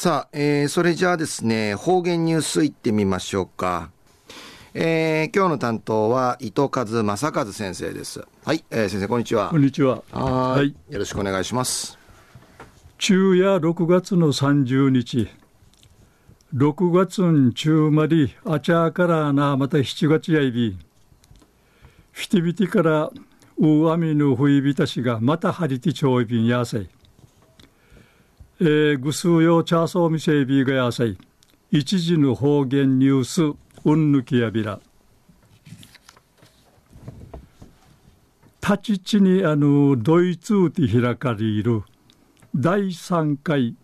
[0.00, 3.90] さあ、えー、それじゃあですね、方言ニュースいってみましょうか。
[4.72, 8.24] えー、今日の担当は伊藤和正和先生です。
[8.44, 9.48] はい、えー、先生こんにちは。
[9.48, 10.04] こんにちは。
[10.12, 11.98] はい、よろしくお願いします。
[12.96, 15.28] 昼夜6月の30日。
[16.54, 20.78] 6月ん中まであちゃからなまた7月やいび。
[22.12, 23.10] フィティビティから
[23.58, 26.88] うあみぬふいびたしがまたはりてちょいびんやさい。
[28.60, 31.16] えー、ぐすうよチャーソーミセイビーがやさい。
[31.70, 34.80] 一時の方言ニュース、うんぬきやびら。
[38.60, 41.84] 立ち地にあのドイツで開かれる
[42.54, 43.76] 第3回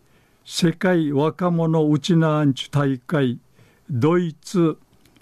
[0.44, 3.38] 世界若者うちなアンチ大会
[3.88, 4.76] ドイツ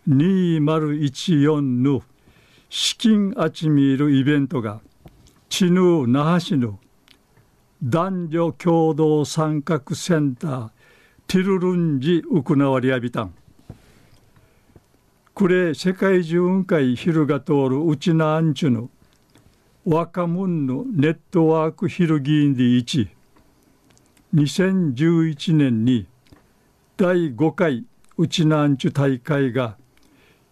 [0.08, 2.02] 2014の
[2.70, 4.80] 資金あちみるイベントが
[5.50, 6.80] チヌー那覇市の
[7.84, 10.70] 男女共同参画センター
[11.26, 13.34] ティルルンジウクナワリアビタン。
[15.34, 18.88] これ世界中運会ヒルが通るうちなアンチュの
[19.84, 23.08] 若者のネットワークヒルギンディ1
[24.32, 26.06] 2011年に
[26.96, 27.84] 第5回
[28.16, 29.76] うちなアンチュ大会が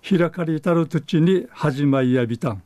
[0.02, 2.62] 開かれたる土地に始まりやびたん。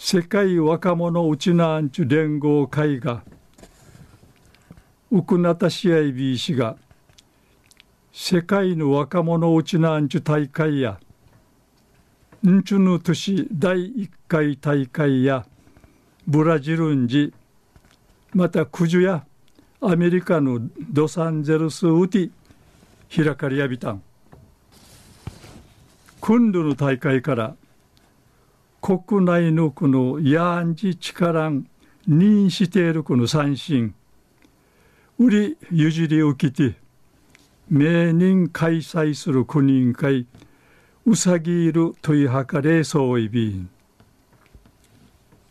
[0.00, 3.24] 世界若者うちなンチュ連合会が
[5.10, 6.76] ウクナタシアイビー氏が
[8.12, 11.00] 世界の若者うちなンチュ大会や
[12.46, 15.44] んちゅぬ年第1回大会や
[16.28, 17.34] ブラジルンジ
[18.32, 19.26] またクジュや
[19.80, 20.60] アメリカの
[20.92, 24.02] ドサンゼルスウティ開かれやびたん。
[26.20, 27.56] 今度の大会から
[28.88, 31.66] 国内のこのやんじ力ん
[32.08, 33.94] 認しているこの三振。
[35.18, 36.78] 売り譲り受けて
[37.68, 40.26] 名人開催する国人会
[41.04, 43.68] うさぎいる問いはかれ総意便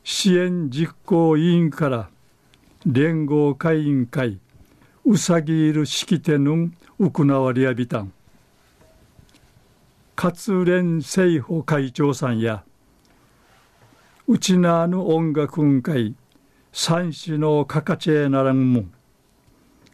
[0.03, 2.09] 支援実行委員から
[2.87, 4.39] 連合会委員会
[5.05, 8.11] うさぎいる式典の行われやびたん。
[10.15, 12.63] 勝連政府会長さんや
[14.29, 16.13] うちなあぬ音楽運会
[16.73, 18.93] 三種のかかちえならんもん。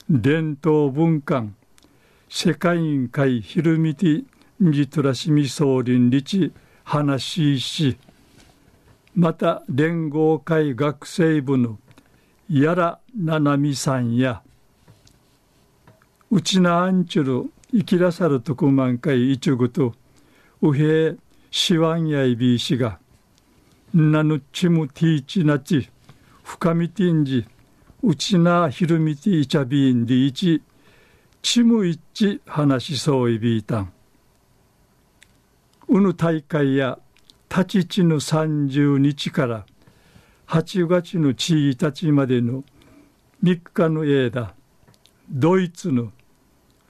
[0.10, 1.46] 伝統文化
[2.30, 4.24] 世界委員会ひるみて
[4.60, 6.52] じとらしみ総林日
[6.84, 7.98] 話しし。
[9.14, 11.78] また連合会学生部の
[12.50, 14.42] やらななみさんや。
[16.32, 19.94] うちなあんちゅる生きらさるとくまんかいいちゅぐと
[20.60, 21.16] うへ
[21.52, 22.98] しわんやいびいしが
[23.94, 25.88] なぬちむティーチなち
[26.44, 27.46] 深みてんじ
[28.02, 30.64] うちなひるみていちゃびんでいち
[31.44, 33.94] ちむいち話しそういびいたん。
[35.90, 36.98] うぬ大会や
[37.50, 39.66] 立ちちぬ30日から
[40.48, 42.64] 8月の1日までの
[43.44, 44.56] 3日の間
[45.30, 46.12] ドイツの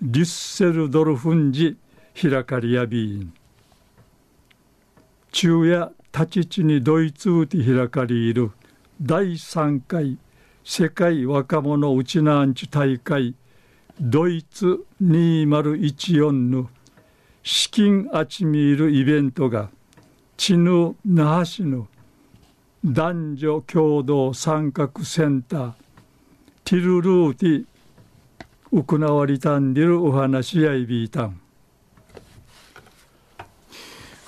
[0.02, 1.76] リュッセルドルフンジ
[2.20, 3.34] 開かりやびん。
[5.34, 8.52] 昼夜立ち地にドイツウテ開かれる
[9.02, 10.20] 第3回
[10.64, 13.34] 世界若者うちなんち大会
[14.00, 16.70] ドイツ2014の
[17.42, 19.72] 資金あちみいるイベントが
[20.38, 21.88] チヌ那覇市の
[22.86, 25.74] 男女共同参画センター
[26.64, 27.66] ティルルーティ
[28.72, 31.43] 行われたんでるお話やいびいたん。